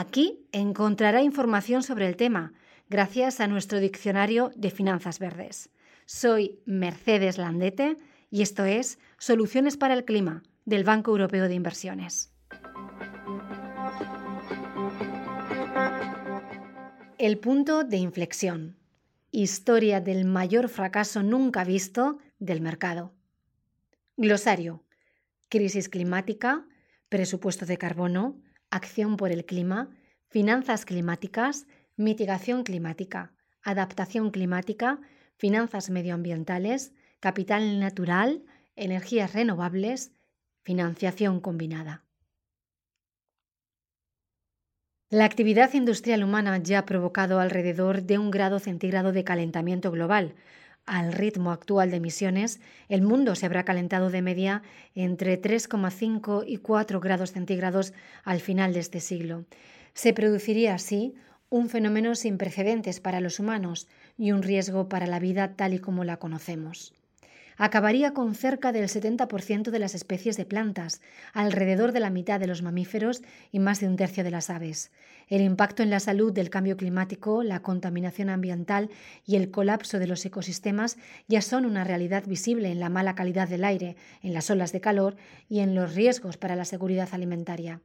Aquí 0.00 0.48
encontrará 0.52 1.20
información 1.20 1.82
sobre 1.82 2.08
el 2.08 2.16
tema, 2.16 2.54
gracias 2.88 3.38
a 3.38 3.46
nuestro 3.46 3.80
diccionario 3.80 4.50
de 4.56 4.70
finanzas 4.70 5.18
verdes. 5.18 5.68
Soy 6.06 6.58
Mercedes 6.64 7.36
Landete 7.36 7.98
y 8.30 8.40
esto 8.40 8.64
es 8.64 8.98
Soluciones 9.18 9.76
para 9.76 9.92
el 9.92 10.06
Clima 10.06 10.42
del 10.64 10.84
Banco 10.84 11.10
Europeo 11.10 11.48
de 11.48 11.54
Inversiones. 11.54 12.32
El 17.18 17.36
punto 17.36 17.84
de 17.84 17.98
inflexión. 17.98 18.78
Historia 19.32 20.00
del 20.00 20.24
mayor 20.24 20.70
fracaso 20.70 21.22
nunca 21.22 21.62
visto 21.62 22.16
del 22.38 22.62
mercado. 22.62 23.12
Glosario. 24.16 24.82
Crisis 25.50 25.90
climática, 25.90 26.66
presupuesto 27.10 27.66
de 27.66 27.76
carbono, 27.76 28.40
acción 28.70 29.16
por 29.16 29.32
el 29.32 29.44
clima, 29.44 29.90
finanzas 30.28 30.84
climáticas, 30.84 31.66
mitigación 31.96 32.62
climática, 32.62 33.32
adaptación 33.62 34.30
climática, 34.30 35.00
finanzas 35.36 35.90
medioambientales, 35.90 36.92
capital 37.20 37.78
natural, 37.80 38.44
energías 38.76 39.32
renovables, 39.34 40.12
financiación 40.62 41.40
combinada. 41.40 42.04
La 45.10 45.24
actividad 45.24 45.74
industrial 45.74 46.22
humana 46.22 46.56
ya 46.58 46.78
ha 46.78 46.86
provocado 46.86 47.40
alrededor 47.40 48.04
de 48.04 48.18
un 48.18 48.30
grado 48.30 48.60
centígrado 48.60 49.10
de 49.10 49.24
calentamiento 49.24 49.90
global. 49.90 50.36
Al 50.90 51.12
ritmo 51.12 51.52
actual 51.52 51.92
de 51.92 51.98
emisiones, 51.98 52.58
el 52.88 53.02
mundo 53.02 53.36
se 53.36 53.46
habrá 53.46 53.64
calentado 53.64 54.10
de 54.10 54.22
media 54.22 54.62
entre 54.96 55.40
3,5 55.40 56.42
y 56.44 56.56
4 56.56 56.98
grados 56.98 57.30
centígrados 57.30 57.92
al 58.24 58.40
final 58.40 58.72
de 58.72 58.80
este 58.80 58.98
siglo. 58.98 59.44
Se 59.94 60.12
produciría 60.12 60.74
así 60.74 61.14
un 61.48 61.68
fenómeno 61.68 62.16
sin 62.16 62.38
precedentes 62.38 62.98
para 62.98 63.20
los 63.20 63.38
humanos 63.38 63.86
y 64.18 64.32
un 64.32 64.42
riesgo 64.42 64.88
para 64.88 65.06
la 65.06 65.20
vida 65.20 65.54
tal 65.54 65.74
y 65.74 65.78
como 65.78 66.02
la 66.02 66.16
conocemos 66.16 66.92
acabaría 67.60 68.14
con 68.14 68.34
cerca 68.34 68.72
del 68.72 68.88
70% 68.88 69.70
de 69.70 69.78
las 69.78 69.94
especies 69.94 70.38
de 70.38 70.46
plantas, 70.46 71.02
alrededor 71.34 71.92
de 71.92 72.00
la 72.00 72.08
mitad 72.08 72.40
de 72.40 72.46
los 72.46 72.62
mamíferos 72.62 73.20
y 73.52 73.58
más 73.58 73.80
de 73.80 73.86
un 73.86 73.96
tercio 73.96 74.24
de 74.24 74.30
las 74.30 74.48
aves. 74.48 74.90
El 75.28 75.42
impacto 75.42 75.82
en 75.82 75.90
la 75.90 76.00
salud 76.00 76.32
del 76.32 76.48
cambio 76.48 76.78
climático, 76.78 77.42
la 77.42 77.60
contaminación 77.60 78.30
ambiental 78.30 78.88
y 79.26 79.36
el 79.36 79.50
colapso 79.50 79.98
de 79.98 80.06
los 80.06 80.24
ecosistemas 80.24 80.96
ya 81.28 81.42
son 81.42 81.66
una 81.66 81.84
realidad 81.84 82.24
visible 82.26 82.70
en 82.70 82.80
la 82.80 82.88
mala 82.88 83.14
calidad 83.14 83.46
del 83.46 83.64
aire, 83.64 83.94
en 84.22 84.32
las 84.32 84.48
olas 84.48 84.72
de 84.72 84.80
calor 84.80 85.16
y 85.46 85.60
en 85.60 85.74
los 85.74 85.94
riesgos 85.94 86.38
para 86.38 86.56
la 86.56 86.64
seguridad 86.64 87.10
alimentaria. 87.12 87.82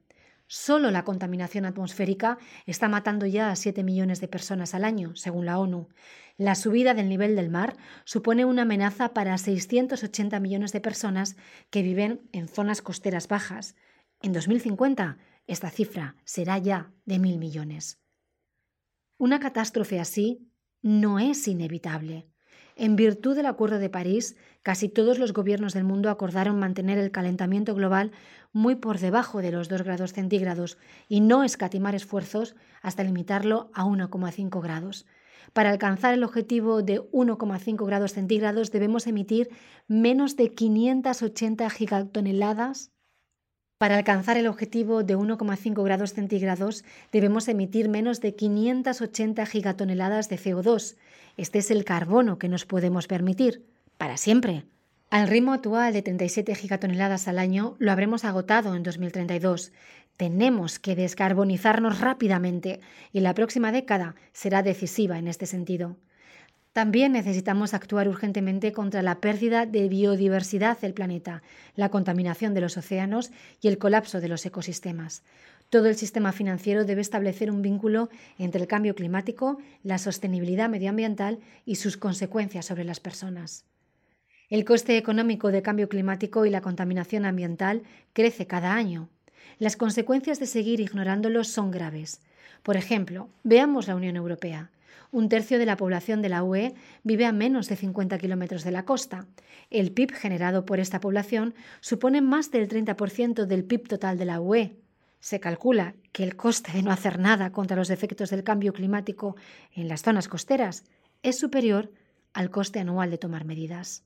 Solo 0.47 0.91
la 0.91 1.03
contaminación 1.03 1.65
atmosférica 1.65 2.37
está 2.65 2.87
matando 2.87 3.25
ya 3.25 3.49
a 3.49 3.55
7 3.55 3.83
millones 3.83 4.21
de 4.21 4.27
personas 4.27 4.75
al 4.75 4.83
año, 4.83 5.15
según 5.15 5.45
la 5.45 5.57
ONU. 5.57 5.89
La 6.37 6.53
subida 6.53 6.93
del 6.93 7.09
nivel 7.09 7.35
del 7.35 7.49
mar 7.49 7.77
supone 8.03 8.45
una 8.45 8.61
amenaza 8.61 9.13
para 9.13 9.37
680 9.37 10.39
millones 10.39 10.71
de 10.71 10.81
personas 10.81 11.35
que 11.71 11.81
viven 11.81 12.29
en 12.31 12.47
zonas 12.47 12.81
costeras 12.81 13.27
bajas. 13.27 13.75
En 14.21 14.33
2050, 14.33 15.17
esta 15.47 15.69
cifra 15.69 16.15
será 16.25 16.57
ya 16.59 16.91
de 17.05 17.19
mil 17.19 17.39
millones. 17.39 17.99
Una 19.17 19.39
catástrofe 19.39 19.99
así 19.99 20.51
no 20.81 21.19
es 21.19 21.47
inevitable. 21.47 22.27
En 22.77 22.97
virtud 22.97 23.37
del 23.37 23.45
Acuerdo 23.45 23.79
de 23.79 23.89
París, 23.89 24.35
casi 24.61 24.89
todos 24.89 25.17
los 25.17 25.31
gobiernos 25.31 25.73
del 25.73 25.85
mundo 25.85 26.09
acordaron 26.09 26.59
mantener 26.59 26.97
el 26.97 27.09
calentamiento 27.09 27.73
global 27.73 28.11
muy 28.51 28.75
por 28.75 28.99
debajo 28.99 29.41
de 29.41 29.51
los 29.51 29.69
2 29.69 29.83
grados 29.83 30.11
centígrados 30.11 30.77
y 31.07 31.21
no 31.21 31.45
escatimar 31.45 31.95
esfuerzos 31.95 32.55
hasta 32.81 33.03
limitarlo 33.03 33.69
a 33.73 33.85
1,5 33.85 34.61
grados. 34.61 35.05
Para 35.53 35.69
alcanzar 35.69 36.13
el 36.13 36.23
objetivo 36.23 36.81
de 36.81 37.01
1,5 37.11 37.85
grados 37.85 38.11
centígrados 38.11 38.71
debemos 38.71 39.07
emitir 39.07 39.49
menos 39.87 40.35
de 40.35 40.53
580 40.53 41.69
gigatoneladas 41.69 42.91
para 43.77 43.97
alcanzar 43.97 44.37
el 44.37 44.47
objetivo 44.47 45.03
de 45.03 45.17
1,5 45.17 45.83
grados 45.83 46.13
centígrados 46.13 46.85
debemos 47.11 47.47
emitir 47.47 47.89
menos 47.89 48.21
de 48.21 48.33
580 48.33 49.45
gigatoneladas 49.45 50.29
de 50.29 50.37
CO2. 50.37 50.95
Este 51.35 51.59
es 51.59 51.71
el 51.71 51.83
carbono 51.83 52.39
que 52.39 52.47
nos 52.47 52.65
podemos 52.65 53.07
permitir, 53.07 53.65
para 53.97 54.15
siempre. 54.15 54.63
Al 55.09 55.27
ritmo 55.27 55.53
actual 55.53 55.93
de 55.93 56.01
37 56.01 56.55
gigatoneladas 56.55 57.27
al 57.27 57.37
año 57.37 57.75
lo 57.79 57.91
habremos 57.91 58.23
agotado 58.23 58.75
en 58.75 58.83
2032. 58.83 59.73
Tenemos 60.15 60.79
que 60.79 60.95
descarbonizarnos 60.95 61.99
rápidamente 61.99 62.79
y 63.11 63.19
la 63.19 63.33
próxima 63.33 63.73
década 63.73 64.15
será 64.31 64.63
decisiva 64.63 65.19
en 65.19 65.27
este 65.27 65.45
sentido. 65.45 65.97
También 66.75 67.13
necesitamos 67.13 67.73
actuar 67.73 68.09
urgentemente 68.09 68.73
contra 68.73 69.01
la 69.01 69.21
pérdida 69.21 69.65
de 69.65 69.87
biodiversidad 69.87 70.77
del 70.77 70.93
planeta, 70.93 71.41
la 71.77 71.87
contaminación 71.87 72.53
de 72.53 72.59
los 72.59 72.75
océanos 72.75 73.31
y 73.61 73.69
el 73.69 73.77
colapso 73.77 74.19
de 74.19 74.27
los 74.27 74.45
ecosistemas. 74.45 75.23
Todo 75.69 75.87
el 75.87 75.95
sistema 75.95 76.33
financiero 76.33 76.83
debe 76.83 76.99
establecer 76.99 77.49
un 77.49 77.61
vínculo 77.61 78.09
entre 78.37 78.59
el 78.59 78.67
cambio 78.67 78.93
climático, 78.93 79.57
la 79.83 79.97
sostenibilidad 79.97 80.67
medioambiental 80.67 81.39
y 81.65 81.75
sus 81.75 81.95
consecuencias 81.95 82.65
sobre 82.65 82.83
las 82.83 82.99
personas. 82.99 83.63
El 84.49 84.65
coste 84.65 84.97
económico 84.97 85.51
de 85.51 85.61
cambio 85.61 85.87
climático 85.87 86.45
y 86.45 86.49
la 86.49 86.59
contaminación 86.59 87.23
ambiental 87.23 87.83
crece 88.11 88.47
cada 88.47 88.73
año. 88.73 89.07
Las 89.59 89.77
consecuencias 89.77 90.39
de 90.39 90.45
seguir 90.45 90.79
ignorándolo 90.79 91.43
son 91.43 91.71
graves. 91.71 92.21
Por 92.63 92.77
ejemplo, 92.77 93.29
veamos 93.43 93.87
la 93.87 93.95
Unión 93.95 94.15
Europea. 94.15 94.71
Un 95.11 95.29
tercio 95.29 95.59
de 95.59 95.65
la 95.65 95.77
población 95.77 96.21
de 96.21 96.29
la 96.29 96.43
UE 96.43 96.73
vive 97.03 97.25
a 97.25 97.31
menos 97.31 97.69
de 97.69 97.75
50 97.75 98.17
kilómetros 98.17 98.63
de 98.63 98.71
la 98.71 98.85
costa. 98.85 99.27
El 99.69 99.91
PIB 99.91 100.11
generado 100.13 100.65
por 100.65 100.79
esta 100.79 100.99
población 100.99 101.53
supone 101.79 102.21
más 102.21 102.51
del 102.51 102.67
30% 102.67 103.45
del 103.45 103.63
PIB 103.63 103.87
total 103.87 104.17
de 104.17 104.25
la 104.25 104.41
UE. 104.41 104.75
Se 105.19 105.39
calcula 105.39 105.95
que 106.11 106.23
el 106.23 106.35
coste 106.35 106.71
de 106.71 106.83
no 106.83 106.91
hacer 106.91 107.19
nada 107.19 107.51
contra 107.51 107.77
los 107.77 107.89
efectos 107.89 108.29
del 108.29 108.43
cambio 108.43 108.73
climático 108.73 109.35
en 109.73 109.87
las 109.87 110.01
zonas 110.01 110.27
costeras 110.27 110.83
es 111.23 111.39
superior 111.39 111.91
al 112.33 112.51
coste 112.51 112.79
anual 112.79 113.09
de 113.09 113.17
tomar 113.17 113.45
medidas. 113.45 114.03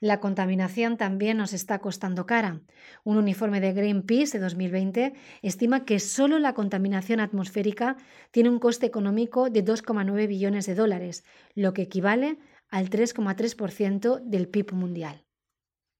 La 0.00 0.20
contaminación 0.20 0.96
también 0.96 1.38
nos 1.38 1.52
está 1.52 1.80
costando 1.80 2.24
cara. 2.24 2.60
Un 3.02 3.16
uniforme 3.16 3.60
de 3.60 3.72
Greenpeace 3.72 4.38
de 4.38 4.44
2020 4.44 5.12
estima 5.42 5.84
que 5.84 5.98
solo 5.98 6.38
la 6.38 6.54
contaminación 6.54 7.18
atmosférica 7.18 7.96
tiene 8.30 8.48
un 8.48 8.60
coste 8.60 8.86
económico 8.86 9.50
de 9.50 9.64
2,9 9.64 10.28
billones 10.28 10.66
de 10.66 10.76
dólares, 10.76 11.24
lo 11.54 11.72
que 11.72 11.82
equivale 11.82 12.38
al 12.70 12.90
3,3% 12.90 14.20
del 14.20 14.46
PIB 14.46 14.72
mundial. 14.72 15.24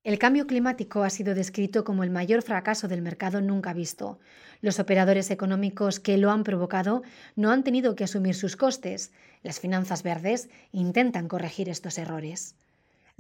El 0.05 0.21
cambio 0.21 0.47
climático 0.47 1.03
ha 1.03 1.11
sido 1.11 1.35
descrito 1.35 1.83
como 1.83 2.05
el 2.05 2.11
mayor 2.11 2.43
fracaso 2.43 2.87
del 2.87 3.03
mercado 3.03 3.41
nunca 3.41 3.73
visto. 3.73 4.21
Los 4.61 4.79
operadores 4.79 5.33
económicos 5.33 5.99
que 5.99 6.19
lo 6.19 6.31
han 6.31 6.45
provocado 6.45 7.03
no 7.35 7.51
han 7.51 7.65
tenido 7.65 7.97
que 7.97 8.05
asumir 8.05 8.37
sus 8.37 8.55
costes. 8.55 9.13
Las 9.43 9.59
finanzas 9.59 10.05
verdes 10.05 10.51
intentan 10.71 11.27
corregir 11.27 11.69
estos 11.69 11.99
errores. 11.99 12.55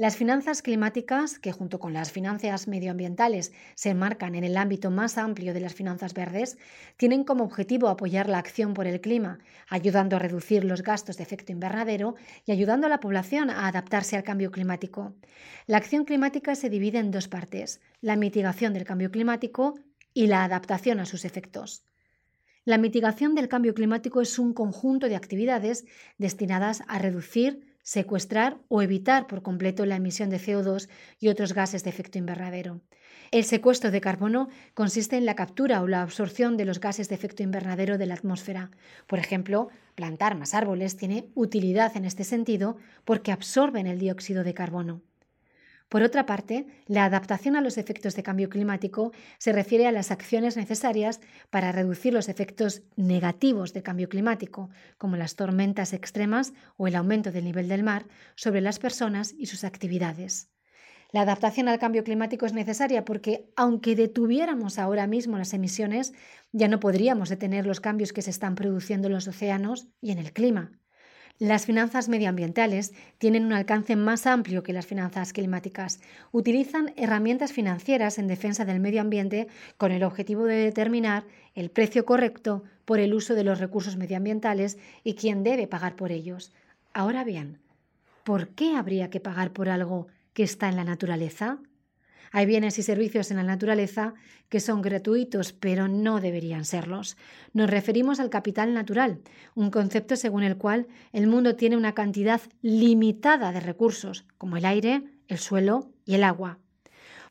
Las 0.00 0.16
finanzas 0.16 0.62
climáticas, 0.62 1.40
que 1.40 1.50
junto 1.50 1.80
con 1.80 1.92
las 1.92 2.12
finanzas 2.12 2.68
medioambientales 2.68 3.52
se 3.74 3.90
enmarcan 3.90 4.36
en 4.36 4.44
el 4.44 4.56
ámbito 4.56 4.92
más 4.92 5.18
amplio 5.18 5.52
de 5.52 5.58
las 5.58 5.74
finanzas 5.74 6.14
verdes, 6.14 6.56
tienen 6.96 7.24
como 7.24 7.42
objetivo 7.42 7.88
apoyar 7.88 8.28
la 8.28 8.38
acción 8.38 8.74
por 8.74 8.86
el 8.86 9.00
clima, 9.00 9.40
ayudando 9.68 10.14
a 10.14 10.20
reducir 10.20 10.62
los 10.62 10.84
gastos 10.84 11.16
de 11.16 11.24
efecto 11.24 11.50
invernadero 11.50 12.14
y 12.46 12.52
ayudando 12.52 12.86
a 12.86 12.90
la 12.90 13.00
población 13.00 13.50
a 13.50 13.66
adaptarse 13.66 14.14
al 14.14 14.22
cambio 14.22 14.52
climático. 14.52 15.16
La 15.66 15.78
acción 15.78 16.04
climática 16.04 16.54
se 16.54 16.70
divide 16.70 17.00
en 17.00 17.10
dos 17.10 17.26
partes, 17.26 17.80
la 18.00 18.14
mitigación 18.14 18.74
del 18.74 18.84
cambio 18.84 19.10
climático 19.10 19.80
y 20.14 20.28
la 20.28 20.44
adaptación 20.44 21.00
a 21.00 21.06
sus 21.06 21.24
efectos. 21.24 21.82
La 22.64 22.78
mitigación 22.78 23.34
del 23.34 23.48
cambio 23.48 23.74
climático 23.74 24.20
es 24.20 24.38
un 24.38 24.54
conjunto 24.54 25.08
de 25.08 25.16
actividades 25.16 25.86
destinadas 26.18 26.84
a 26.86 27.00
reducir 27.00 27.67
secuestrar 27.88 28.58
o 28.68 28.82
evitar 28.82 29.26
por 29.26 29.40
completo 29.40 29.86
la 29.86 29.96
emisión 29.96 30.28
de 30.28 30.38
CO2 30.38 30.90
y 31.18 31.28
otros 31.28 31.54
gases 31.54 31.84
de 31.84 31.88
efecto 31.88 32.18
invernadero. 32.18 32.82
El 33.30 33.44
secuestro 33.44 33.90
de 33.90 34.02
carbono 34.02 34.50
consiste 34.74 35.16
en 35.16 35.24
la 35.24 35.34
captura 35.34 35.80
o 35.80 35.86
la 35.86 36.02
absorción 36.02 36.58
de 36.58 36.66
los 36.66 36.80
gases 36.80 37.08
de 37.08 37.14
efecto 37.14 37.42
invernadero 37.42 37.96
de 37.96 38.04
la 38.04 38.12
atmósfera. 38.12 38.70
Por 39.06 39.18
ejemplo, 39.18 39.70
plantar 39.94 40.36
más 40.36 40.52
árboles 40.52 40.98
tiene 40.98 41.30
utilidad 41.34 41.96
en 41.96 42.04
este 42.04 42.24
sentido 42.24 42.76
porque 43.06 43.32
absorben 43.32 43.86
el 43.86 43.98
dióxido 43.98 44.44
de 44.44 44.52
carbono. 44.52 45.00
Por 45.88 46.02
otra 46.02 46.26
parte, 46.26 46.66
la 46.86 47.06
adaptación 47.06 47.56
a 47.56 47.62
los 47.62 47.78
efectos 47.78 48.14
de 48.14 48.22
cambio 48.22 48.50
climático 48.50 49.12
se 49.38 49.52
refiere 49.52 49.86
a 49.86 49.92
las 49.92 50.10
acciones 50.10 50.56
necesarias 50.56 51.20
para 51.48 51.72
reducir 51.72 52.12
los 52.12 52.28
efectos 52.28 52.82
negativos 52.96 53.72
del 53.72 53.82
cambio 53.82 54.10
climático, 54.10 54.68
como 54.98 55.16
las 55.16 55.34
tormentas 55.34 55.94
extremas 55.94 56.52
o 56.76 56.88
el 56.88 56.94
aumento 56.94 57.32
del 57.32 57.44
nivel 57.44 57.68
del 57.68 57.84
mar, 57.84 58.06
sobre 58.34 58.60
las 58.60 58.78
personas 58.78 59.34
y 59.38 59.46
sus 59.46 59.64
actividades. 59.64 60.50
La 61.10 61.22
adaptación 61.22 61.68
al 61.68 61.78
cambio 61.78 62.04
climático 62.04 62.44
es 62.44 62.52
necesaria 62.52 63.06
porque, 63.06 63.50
aunque 63.56 63.96
detuviéramos 63.96 64.78
ahora 64.78 65.06
mismo 65.06 65.38
las 65.38 65.54
emisiones, 65.54 66.12
ya 66.52 66.68
no 66.68 66.80
podríamos 66.80 67.30
detener 67.30 67.64
los 67.64 67.80
cambios 67.80 68.12
que 68.12 68.20
se 68.20 68.30
están 68.30 68.56
produciendo 68.56 69.08
en 69.08 69.14
los 69.14 69.26
océanos 69.26 69.88
y 70.02 70.10
en 70.10 70.18
el 70.18 70.34
clima. 70.34 70.78
Las 71.40 71.66
finanzas 71.66 72.08
medioambientales 72.08 72.92
tienen 73.18 73.44
un 73.44 73.52
alcance 73.52 73.94
más 73.94 74.26
amplio 74.26 74.64
que 74.64 74.72
las 74.72 74.86
finanzas 74.86 75.32
climáticas. 75.32 76.00
Utilizan 76.32 76.92
herramientas 76.96 77.52
financieras 77.52 78.18
en 78.18 78.26
defensa 78.26 78.64
del 78.64 78.80
medio 78.80 79.00
ambiente 79.00 79.46
con 79.76 79.92
el 79.92 80.02
objetivo 80.02 80.46
de 80.46 80.56
determinar 80.56 81.26
el 81.54 81.70
precio 81.70 82.04
correcto 82.04 82.64
por 82.84 82.98
el 82.98 83.14
uso 83.14 83.36
de 83.36 83.44
los 83.44 83.60
recursos 83.60 83.96
medioambientales 83.96 84.78
y 85.04 85.14
quién 85.14 85.44
debe 85.44 85.68
pagar 85.68 85.94
por 85.94 86.10
ellos. 86.10 86.50
Ahora 86.92 87.22
bien, 87.22 87.58
¿por 88.24 88.48
qué 88.48 88.74
habría 88.74 89.08
que 89.08 89.20
pagar 89.20 89.52
por 89.52 89.68
algo 89.68 90.08
que 90.32 90.42
está 90.42 90.68
en 90.68 90.74
la 90.74 90.84
naturaleza? 90.84 91.60
Hay 92.32 92.46
bienes 92.46 92.78
y 92.78 92.82
servicios 92.82 93.30
en 93.30 93.38
la 93.38 93.42
naturaleza 93.42 94.14
que 94.48 94.60
son 94.60 94.82
gratuitos, 94.82 95.52
pero 95.52 95.88
no 95.88 96.20
deberían 96.20 96.64
serlos. 96.64 97.16
Nos 97.52 97.70
referimos 97.70 98.20
al 98.20 98.30
capital 98.30 98.74
natural, 98.74 99.20
un 99.54 99.70
concepto 99.70 100.16
según 100.16 100.42
el 100.42 100.56
cual 100.56 100.86
el 101.12 101.26
mundo 101.26 101.56
tiene 101.56 101.76
una 101.76 101.94
cantidad 101.94 102.40
limitada 102.62 103.52
de 103.52 103.60
recursos, 103.60 104.24
como 104.38 104.56
el 104.56 104.64
aire, 104.64 105.02
el 105.28 105.38
suelo 105.38 105.90
y 106.04 106.14
el 106.14 106.24
agua. 106.24 106.58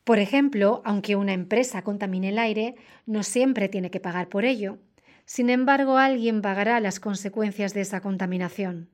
Por 0.03 0.19
ejemplo, 0.19 0.81
aunque 0.85 1.17
una 1.17 1.33
empresa 1.33 1.81
contamine 1.81 2.29
el 2.29 2.39
aire, 2.39 2.75
no 3.05 3.23
siempre 3.23 3.67
tiene 3.67 3.91
que 3.91 3.99
pagar 3.99 4.29
por 4.29 4.45
ello. 4.45 4.77
Sin 5.25 5.49
embargo, 5.49 5.97
alguien 5.97 6.41
pagará 6.41 6.79
las 6.79 7.01
consecuencias 7.01 7.73
de 7.73 7.81
esa 7.81 7.99
contaminación. 7.99 8.89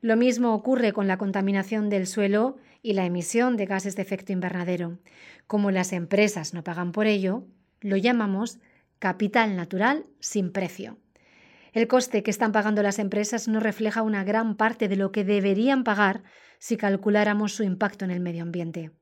Lo 0.00 0.16
mismo 0.16 0.54
ocurre 0.54 0.92
con 0.92 1.08
la 1.08 1.18
contaminación 1.18 1.88
del 1.88 2.06
suelo 2.06 2.56
y 2.82 2.92
la 2.92 3.06
emisión 3.06 3.56
de 3.56 3.66
gases 3.66 3.96
de 3.96 4.02
efecto 4.02 4.32
invernadero. 4.32 4.98
Como 5.46 5.70
las 5.70 5.92
empresas 5.92 6.54
no 6.54 6.64
pagan 6.64 6.92
por 6.92 7.06
ello, 7.06 7.46
lo 7.80 7.96
llamamos 7.96 8.58
capital 8.98 9.56
natural 9.56 10.06
sin 10.20 10.52
precio. 10.52 10.98
El 11.72 11.88
coste 11.88 12.22
que 12.22 12.30
están 12.30 12.52
pagando 12.52 12.82
las 12.82 12.98
empresas 12.98 13.48
no 13.48 13.58
refleja 13.58 14.02
una 14.02 14.22
gran 14.22 14.56
parte 14.56 14.86
de 14.88 14.96
lo 14.96 15.10
que 15.10 15.24
deberían 15.24 15.82
pagar 15.82 16.22
si 16.58 16.76
calculáramos 16.76 17.52
su 17.52 17.64
impacto 17.64 18.04
en 18.04 18.12
el 18.12 18.20
medio 18.20 18.42
ambiente. 18.42 18.92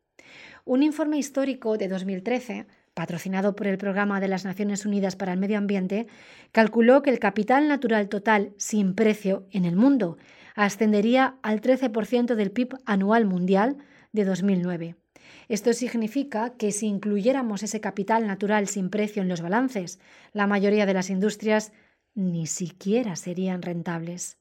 Un 0.64 0.82
informe 0.82 1.18
histórico 1.18 1.76
de 1.76 1.88
2013, 1.88 2.66
patrocinado 2.94 3.54
por 3.54 3.66
el 3.66 3.78
Programa 3.78 4.20
de 4.20 4.28
las 4.28 4.44
Naciones 4.44 4.86
Unidas 4.86 5.16
para 5.16 5.32
el 5.32 5.38
Medio 5.38 5.58
Ambiente, 5.58 6.06
calculó 6.50 7.02
que 7.02 7.10
el 7.10 7.18
capital 7.18 7.68
natural 7.68 8.08
total 8.08 8.54
sin 8.56 8.94
precio 8.94 9.46
en 9.50 9.64
el 9.64 9.76
mundo 9.76 10.16
ascendería 10.54 11.36
al 11.42 11.60
13% 11.60 12.34
del 12.34 12.50
PIB 12.50 12.76
anual 12.84 13.26
mundial 13.26 13.78
de 14.12 14.24
2009. 14.24 14.96
Esto 15.48 15.72
significa 15.72 16.54
que 16.56 16.72
si 16.72 16.86
incluyéramos 16.86 17.62
ese 17.62 17.80
capital 17.80 18.26
natural 18.26 18.68
sin 18.68 18.90
precio 18.90 19.22
en 19.22 19.28
los 19.28 19.40
balances, 19.40 19.98
la 20.32 20.46
mayoría 20.46 20.86
de 20.86 20.94
las 20.94 21.10
industrias 21.10 21.72
ni 22.14 22.46
siquiera 22.46 23.16
serían 23.16 23.62
rentables. 23.62 24.38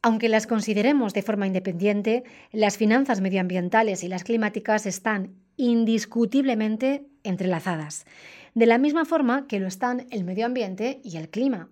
Aunque 0.00 0.28
las 0.28 0.46
consideremos 0.46 1.12
de 1.12 1.22
forma 1.22 1.46
independiente, 1.46 2.24
las 2.52 2.76
finanzas 2.76 3.20
medioambientales 3.20 4.04
y 4.04 4.08
las 4.08 4.22
climáticas 4.24 4.86
están 4.86 5.34
indiscutiblemente 5.56 7.08
entrelazadas, 7.24 8.06
de 8.54 8.66
la 8.66 8.78
misma 8.78 9.04
forma 9.04 9.46
que 9.48 9.58
lo 9.58 9.66
están 9.66 10.06
el 10.10 10.24
medio 10.24 10.46
ambiente 10.46 11.00
y 11.02 11.16
el 11.16 11.28
clima. 11.28 11.68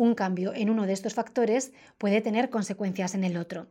Un 0.00 0.14
cambio 0.14 0.54
en 0.54 0.70
uno 0.70 0.86
de 0.86 0.94
estos 0.94 1.12
factores 1.12 1.74
puede 1.98 2.22
tener 2.22 2.48
consecuencias 2.48 3.14
en 3.14 3.22
el 3.22 3.36
otro. 3.36 3.66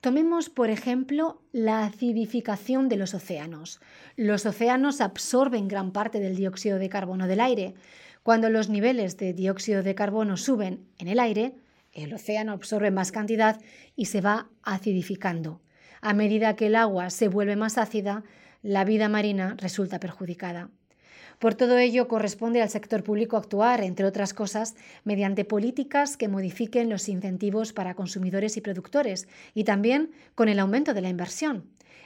Tomemos, 0.00 0.48
por 0.48 0.70
ejemplo, 0.70 1.42
la 1.52 1.84
acidificación 1.84 2.88
de 2.88 2.96
los 2.96 3.12
océanos. 3.12 3.82
Los 4.16 4.46
océanos 4.46 5.02
absorben 5.02 5.68
gran 5.68 5.92
parte 5.92 6.20
del 6.20 6.36
dióxido 6.36 6.78
de 6.78 6.88
carbono 6.88 7.26
del 7.26 7.38
aire. 7.38 7.74
Cuando 8.22 8.48
los 8.48 8.70
niveles 8.70 9.18
de 9.18 9.34
dióxido 9.34 9.82
de 9.82 9.94
carbono 9.94 10.38
suben 10.38 10.86
en 10.96 11.08
el 11.08 11.20
aire, 11.20 11.52
el 11.92 12.14
océano 12.14 12.52
absorbe 12.52 12.90
más 12.90 13.12
cantidad 13.12 13.60
y 13.94 14.06
se 14.06 14.22
va 14.22 14.48
acidificando. 14.62 15.60
A 16.00 16.14
medida 16.14 16.56
que 16.56 16.68
el 16.68 16.76
agua 16.76 17.10
se 17.10 17.28
vuelve 17.28 17.56
más 17.56 17.76
ácida, 17.76 18.24
la 18.62 18.86
vida 18.86 19.10
marina 19.10 19.54
resulta 19.58 20.00
perjudicada. 20.00 20.70
Por 21.38 21.54
todo 21.54 21.78
ello, 21.78 22.08
corresponde 22.08 22.62
al 22.62 22.70
sector 22.70 23.02
público 23.02 23.36
actuar, 23.36 23.82
entre 23.82 24.06
otras 24.06 24.34
cosas, 24.34 24.76
mediante 25.04 25.44
políticas 25.44 26.16
que 26.16 26.28
modifiquen 26.28 26.90
los 26.90 27.08
incentivos 27.08 27.72
para 27.72 27.94
consumidores 27.94 28.56
y 28.56 28.60
productores, 28.60 29.28
y 29.54 29.64
también 29.64 30.10
con 30.34 30.48
el 30.48 30.58
aumento 30.58 30.94
de 30.94 31.00
la 31.02 31.08
inversión. 31.08 31.64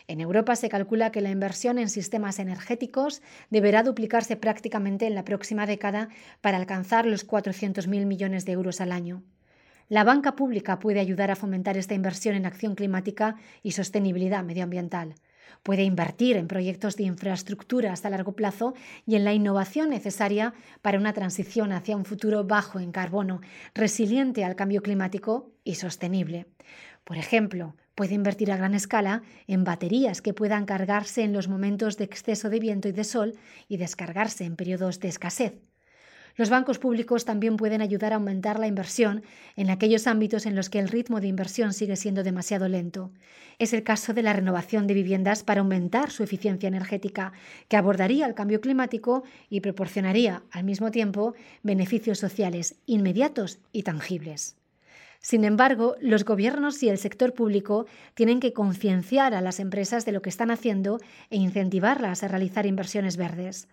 En 0.09 0.21
Europa 0.21 0.57
se 0.57 0.71
calcula 0.71 1.13
que 1.13 1.21
la 1.21 1.31
inversión 1.31 1.79
en 1.79 1.91
sistemas 1.91 2.39
energéticos 2.39 3.21
deberá 3.51 3.83
duplicarse 3.83 4.37
prácticamente 4.37 5.07
en 5.07 5.15
la 5.15 5.25
próxima 5.25 5.67
década 5.67 6.09
para 6.41 6.57
alcanzar 6.57 7.05
los 7.05 7.27
400.000 7.27 8.07
millones 8.07 8.47
de 8.47 8.53
euros 8.53 8.81
al 8.81 8.93
año. 8.93 9.23
La 9.91 10.05
banca 10.05 10.35
pública 10.35 10.79
puede 10.79 11.01
ayudar 11.01 11.31
a 11.31 11.37
fomentar 11.37 11.77
esta 11.77 11.95
inversión 11.95 12.35
en 12.35 12.47
acción 12.47 12.75
climática 12.75 13.37
y 13.63 13.73
sostenibilidad 13.73 14.45
medioambiental. 14.45 15.15
Puede 15.63 15.83
invertir 15.83 16.37
en 16.37 16.49
proyectos 16.49 16.97
de 16.97 17.05
infraestructuras 17.05 18.05
a 18.05 18.11
largo 18.11 18.33
plazo 18.33 18.75
y 19.07 19.17
en 19.17 19.25
la 19.25 19.33
innovación 19.33 19.91
necesaria 19.91 20.55
para 20.83 20.99
una 20.99 21.13
transición 21.13 21.73
hacia 21.73 21.97
un 21.97 22.05
futuro 22.05 22.45
bajo 22.45 22.81
en 22.81 22.93
carbono, 22.93 23.41
resiliente 23.75 24.45
al 24.45 24.57
cambio 24.57 24.83
climático 24.83 25.53
y 25.65 25.75
sostenible. 25.77 26.47
Por 27.05 27.17
ejemplo, 27.17 27.75
puede 27.95 28.15
invertir 28.15 28.53
a 28.53 28.57
gran 28.57 28.75
escala 28.75 29.23
en 29.47 29.65
baterías 29.65 30.23
que 30.23 30.35
puedan 30.35 30.67
cargarse 30.67 31.23
en 31.23 31.33
los 31.33 31.49
momentos 31.49 31.97
de 31.97 32.05
exceso 32.05 32.49
de 32.51 32.61
viento 32.61 32.89
y 32.89 32.93
de 32.93 33.05
sol 33.05 33.35
y 33.67 33.77
descargarse 33.77 34.45
en 34.45 34.57
periodos 34.57 35.01
de 35.01 35.09
escasez. 35.09 35.55
Los 36.39 36.51
bancos 36.51 36.79
públicos 36.79 37.25
también 37.25 37.57
pueden 37.57 37.83
ayudar 37.83 38.13
a 38.13 38.17
aumentar 38.17 38.61
la 38.61 38.69
inversión 38.69 39.25
en 39.57 39.71
aquellos 39.71 40.07
ámbitos 40.07 40.47
en 40.47 40.55
los 40.55 40.71
que 40.71 40.79
el 40.79 40.87
ritmo 40.87 41.21
de 41.21 41.27
inversión 41.27 41.73
sigue 41.73 41.97
siendo 41.97 42.23
demasiado 42.23 42.69
lento. 42.69 43.11
Es 43.59 43.73
el 43.73 43.83
caso 43.83 44.15
de 44.15 44.23
la 44.23 44.33
renovación 44.33 44.87
de 44.87 44.95
viviendas 44.95 45.43
para 45.43 45.63
aumentar 45.63 46.13
su 46.13 46.23
eficiencia 46.23 46.69
energética, 46.69 47.33
que 47.67 47.77
abordaría 47.77 48.25
el 48.25 48.35
cambio 48.35 48.61
climático 48.61 49.25
y 49.51 49.63
proporcionaría, 49.63 50.45
al 50.53 50.63
mismo 50.63 50.93
tiempo, 50.93 51.35
beneficios 51.65 52.21
sociales 52.21 52.77
inmediatos 52.87 53.59
y 53.73 53.83
tangibles. 53.83 54.55
Sin 55.19 55.43
embargo, 55.43 55.97
los 56.01 56.25
gobiernos 56.25 56.81
y 56.85 56.89
el 56.89 56.99
sector 56.99 57.35
público 57.35 57.87
tienen 58.15 58.39
que 58.39 58.53
concienciar 58.53 59.35
a 59.35 59.41
las 59.41 59.59
empresas 59.59 60.05
de 60.05 60.13
lo 60.13 60.23
que 60.23 60.31
están 60.31 60.53
haciendo 60.53 61.01
e 61.31 61.37
incentivarlas 61.37 62.23
a 62.23 62.29
realizar 62.29 62.65
inversiones 62.65 63.17
verdes. 63.17 63.67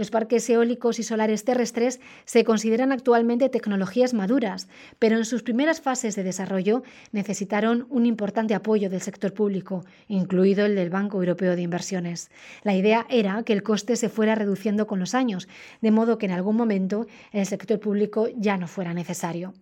Los 0.00 0.10
parques 0.10 0.48
eólicos 0.48 0.98
y 0.98 1.02
solares 1.02 1.44
terrestres 1.44 2.00
se 2.24 2.42
consideran 2.42 2.90
actualmente 2.90 3.50
tecnologías 3.50 4.14
maduras, 4.14 4.66
pero 4.98 5.18
en 5.18 5.26
sus 5.26 5.42
primeras 5.42 5.82
fases 5.82 6.16
de 6.16 6.22
desarrollo 6.22 6.82
necesitaron 7.12 7.86
un 7.90 8.06
importante 8.06 8.54
apoyo 8.54 8.88
del 8.88 9.02
sector 9.02 9.34
público, 9.34 9.84
incluido 10.08 10.64
el 10.64 10.74
del 10.74 10.88
Banco 10.88 11.18
Europeo 11.18 11.54
de 11.54 11.60
Inversiones. 11.60 12.30
La 12.62 12.74
idea 12.74 13.04
era 13.10 13.42
que 13.42 13.52
el 13.52 13.62
coste 13.62 13.94
se 13.94 14.08
fuera 14.08 14.34
reduciendo 14.34 14.86
con 14.86 15.00
los 15.00 15.14
años, 15.14 15.48
de 15.82 15.90
modo 15.90 16.16
que 16.16 16.24
en 16.24 16.32
algún 16.32 16.56
momento 16.56 17.06
el 17.30 17.44
sector 17.44 17.78
público 17.78 18.26
ya 18.34 18.56
no 18.56 18.68
fuera 18.68 18.94
necesario. 18.94 19.52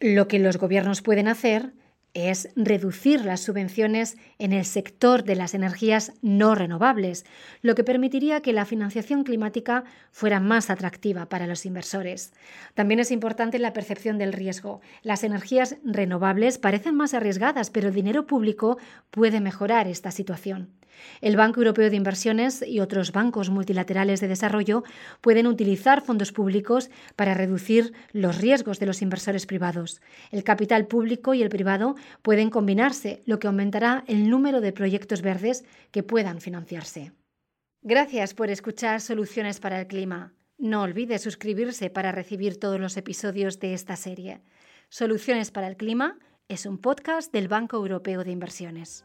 Lo 0.00 0.28
que 0.28 0.38
los 0.38 0.56
gobiernos 0.56 1.02
pueden 1.02 1.28
hacer 1.28 1.74
es 2.18 2.48
reducir 2.56 3.24
las 3.24 3.40
subvenciones 3.40 4.16
en 4.38 4.52
el 4.52 4.64
sector 4.64 5.24
de 5.24 5.36
las 5.36 5.54
energías 5.54 6.12
no 6.22 6.54
renovables, 6.54 7.24
lo 7.62 7.74
que 7.74 7.84
permitiría 7.84 8.40
que 8.40 8.52
la 8.52 8.64
financiación 8.64 9.24
climática 9.24 9.84
fuera 10.10 10.40
más 10.40 10.70
atractiva 10.70 11.28
para 11.28 11.46
los 11.46 11.66
inversores. 11.66 12.32
También 12.74 13.00
es 13.00 13.10
importante 13.10 13.58
la 13.58 13.72
percepción 13.72 14.18
del 14.18 14.32
riesgo. 14.32 14.80
Las 15.02 15.24
energías 15.24 15.76
renovables 15.84 16.58
parecen 16.58 16.94
más 16.94 17.14
arriesgadas, 17.14 17.70
pero 17.70 17.88
el 17.88 17.94
dinero 17.94 18.26
público 18.26 18.78
puede 19.10 19.40
mejorar 19.40 19.86
esta 19.86 20.10
situación. 20.10 20.77
El 21.20 21.36
Banco 21.36 21.60
Europeo 21.60 21.90
de 21.90 21.96
Inversiones 21.96 22.64
y 22.66 22.80
otros 22.80 23.12
bancos 23.12 23.50
multilaterales 23.50 24.20
de 24.20 24.28
desarrollo 24.28 24.84
pueden 25.20 25.46
utilizar 25.46 26.02
fondos 26.02 26.32
públicos 26.32 26.90
para 27.16 27.34
reducir 27.34 27.92
los 28.12 28.38
riesgos 28.38 28.78
de 28.78 28.86
los 28.86 29.02
inversores 29.02 29.46
privados. 29.46 30.00
El 30.30 30.44
capital 30.44 30.86
público 30.86 31.34
y 31.34 31.42
el 31.42 31.48
privado 31.48 31.96
pueden 32.22 32.50
combinarse, 32.50 33.22
lo 33.26 33.38
que 33.38 33.46
aumentará 33.46 34.04
el 34.06 34.30
número 34.30 34.60
de 34.60 34.72
proyectos 34.72 35.22
verdes 35.22 35.64
que 35.90 36.02
puedan 36.02 36.40
financiarse. 36.40 37.12
Gracias 37.82 38.34
por 38.34 38.50
escuchar 38.50 39.00
Soluciones 39.00 39.60
para 39.60 39.80
el 39.80 39.86
Clima. 39.86 40.34
No 40.58 40.82
olvide 40.82 41.18
suscribirse 41.18 41.90
para 41.90 42.10
recibir 42.10 42.58
todos 42.58 42.80
los 42.80 42.96
episodios 42.96 43.60
de 43.60 43.74
esta 43.74 43.94
serie. 43.94 44.40
Soluciones 44.88 45.50
para 45.52 45.68
el 45.68 45.76
Clima 45.76 46.18
es 46.48 46.66
un 46.66 46.78
podcast 46.78 47.32
del 47.32 47.46
Banco 47.46 47.76
Europeo 47.76 48.24
de 48.24 48.32
Inversiones. 48.32 49.04